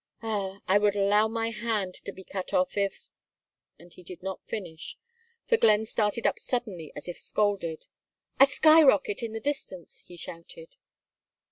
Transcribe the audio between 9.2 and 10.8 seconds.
in the distance!" he shouted.